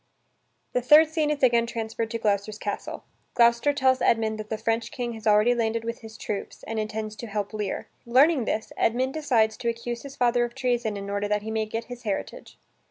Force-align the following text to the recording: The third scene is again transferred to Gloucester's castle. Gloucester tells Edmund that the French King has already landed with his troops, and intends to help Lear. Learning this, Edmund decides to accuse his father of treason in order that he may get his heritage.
The 0.73 0.81
third 0.81 1.09
scene 1.09 1.29
is 1.29 1.43
again 1.43 1.67
transferred 1.67 2.09
to 2.09 2.17
Gloucester's 2.17 2.57
castle. 2.57 3.03
Gloucester 3.35 3.71
tells 3.71 4.01
Edmund 4.01 4.39
that 4.39 4.49
the 4.49 4.57
French 4.57 4.89
King 4.91 5.13
has 5.13 5.27
already 5.27 5.53
landed 5.53 5.83
with 5.83 5.99
his 5.99 6.17
troops, 6.17 6.63
and 6.63 6.79
intends 6.79 7.15
to 7.17 7.27
help 7.27 7.53
Lear. 7.53 7.87
Learning 8.07 8.45
this, 8.45 8.73
Edmund 8.77 9.13
decides 9.13 9.57
to 9.57 9.69
accuse 9.69 10.01
his 10.01 10.15
father 10.15 10.43
of 10.43 10.55
treason 10.55 10.97
in 10.97 11.07
order 11.11 11.27
that 11.27 11.43
he 11.43 11.51
may 11.51 11.67
get 11.67 11.83
his 11.83 12.01
heritage. 12.01 12.57